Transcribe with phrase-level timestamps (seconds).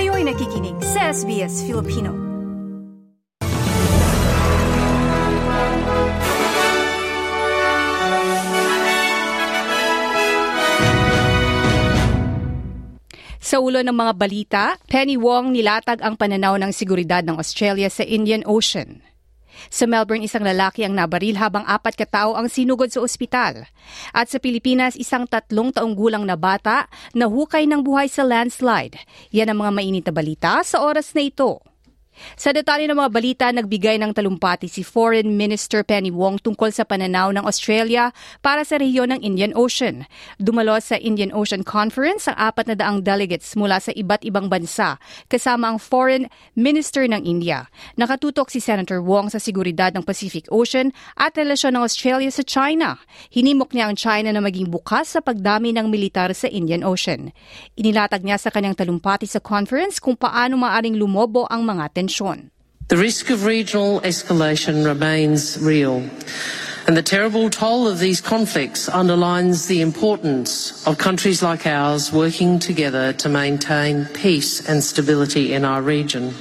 [0.00, 2.08] Kayo'y nakikinig sa SBS Filipino.
[13.44, 18.00] Sa ulo ng mga balita, Penny Wong nilatag ang pananaw ng seguridad ng Australia sa
[18.00, 19.09] Indian Ocean.
[19.68, 23.68] Sa Melbourne, isang lalaki ang nabaril habang apat katao ang sinugod sa ospital.
[24.16, 28.96] At sa Pilipinas, isang tatlong taong gulang na bata na hukay ng buhay sa landslide.
[29.36, 31.60] Yan ang mga mainit na balita sa oras na ito.
[32.36, 36.84] Sa detalye ng mga balita, nagbigay ng talumpati si Foreign Minister Penny Wong tungkol sa
[36.84, 38.12] pananaw ng Australia
[38.44, 40.04] para sa rehiyon ng Indian Ocean.
[40.36, 45.00] Dumalo sa Indian Ocean Conference ang apat na daang delegates mula sa iba't ibang bansa,
[45.32, 47.72] kasama ang Foreign Minister ng India.
[47.96, 53.00] Nakatutok si Senator Wong sa seguridad ng Pacific Ocean at relasyon ng Australia sa China.
[53.32, 57.32] Hinimok niya ang China na maging bukas sa pagdami ng militar sa Indian Ocean.
[57.80, 62.09] Inilatag niya sa kanyang talumpati sa conference kung paano maaring lumobo ang mga tensyon
[62.88, 66.02] The risk of regional escalation remains real.
[66.86, 72.58] And the terrible toll of these conflicts underlines the importance of countries like ours working
[72.58, 76.34] together to maintain peace and stability in our region.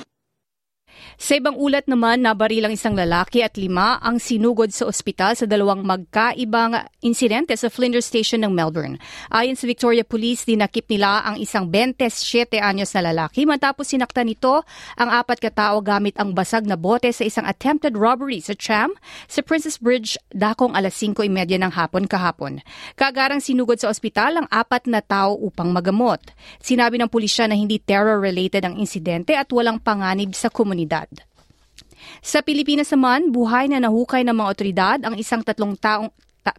[1.20, 5.84] Sa ibang ulat naman, nabarilang isang lalaki at lima ang sinugod sa ospital sa dalawang
[5.84, 8.96] magkaibang insidente sa Flinders Station ng Melbourne.
[9.28, 14.64] Ayon sa Victoria Police, dinakip nila ang isang 27 anyos na lalaki matapos sinaktan nito
[14.96, 18.96] ang apat katao gamit ang basag na bote sa isang attempted robbery sa tram
[19.28, 22.64] sa Princess Bridge dakong alas 5.30 ng hapon kahapon.
[22.96, 26.24] Kagarang sinugod sa ospital ang apat na tao upang magamot.
[26.64, 31.09] Sinabi ng pulisya na hindi terror-related ang insidente at walang panganib sa komunidad.
[32.20, 36.10] Sa Pilipinas naman, buhay na nahukay ng mga otoridad ang isang tatlong taong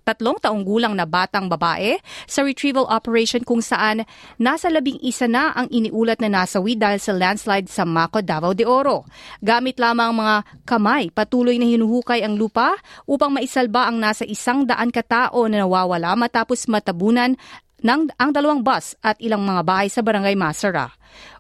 [0.05, 1.99] tatlong taong gulang na batang babae
[2.29, 4.07] sa retrieval operation kung saan
[4.37, 8.69] nasa labing isa na ang iniulat na nasawi dahil sa landslide sa Maco, Davao de
[8.69, 9.09] Oro.
[9.43, 10.37] Gamit lamang mga
[10.69, 12.77] kamay, patuloy na hinuhukay ang lupa
[13.09, 17.35] upang maisalba ang nasa isang daan katao na nawawala matapos matabunan
[17.81, 20.93] ng ang dalawang bus at ilang mga bahay sa barangay Masara.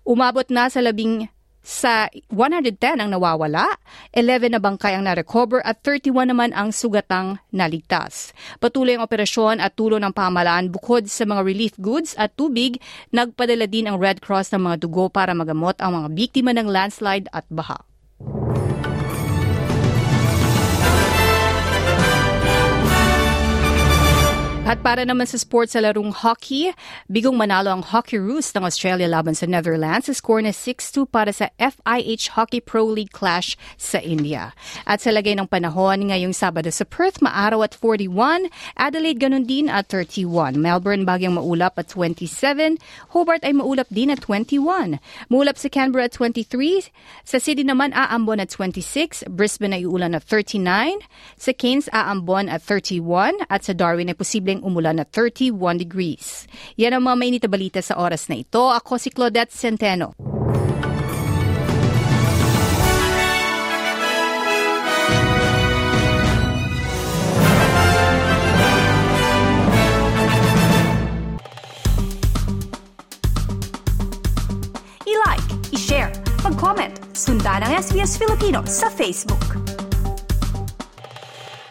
[0.02, 1.28] Umabot na sa labing
[1.60, 3.76] sa 110 ang nawawala,
[4.16, 8.32] 11 na bangkay ang na-recover at 31 naman ang sugatang naligtas.
[8.56, 12.80] Patuloy ang operasyon at tulong ng pamalaan bukod sa mga relief goods at tubig,
[13.12, 17.28] nagpadala din ang Red Cross ng mga dugo para magamot ang mga biktima ng landslide
[17.34, 17.89] at baha.
[24.70, 26.70] At para naman sa sports sa larong hockey,
[27.10, 30.06] bigong manalo ang Hockey Roos ng Australia laban sa Netherlands.
[30.14, 34.54] Score na 6-2 para sa FIH Hockey Pro League clash sa India.
[34.86, 38.46] At sa lagay ng panahon ngayong Sabado sa Perth, maaraw at 41,
[38.78, 42.78] Adelaide ganun din at 31, Melbourne bagyang maulap at 27,
[43.10, 45.02] Hobart ay maulap din at 21,
[45.34, 46.94] maulap sa Canberra at 23,
[47.26, 51.02] sa Sydney naman aambon at 26, Brisbane ay uulan at 39,
[51.34, 56.44] sa Cairns aambon at 31, at sa Darwin ay posibleng umulan na 31 degrees.
[56.76, 58.60] Yan ang mga mainit na balita sa oras na ito.
[58.70, 60.12] Ako si Claudette Centeno.
[75.08, 76.12] I-like, i-share,
[76.44, 79.69] mag-comment, sundan ang SBS Filipino sa Facebook.